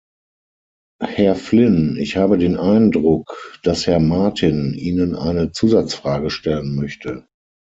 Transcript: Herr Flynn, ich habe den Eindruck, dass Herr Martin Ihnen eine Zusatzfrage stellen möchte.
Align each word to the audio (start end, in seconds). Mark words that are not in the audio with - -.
Herr 1.03 1.35
Flynn, 1.35 1.95
ich 1.97 2.17
habe 2.17 2.39
den 2.39 2.57
Eindruck, 2.57 3.59
dass 3.61 3.85
Herr 3.85 3.99
Martin 3.99 4.73
Ihnen 4.73 5.15
eine 5.15 5.51
Zusatzfrage 5.51 6.31
stellen 6.31 6.73
möchte. 6.73 7.27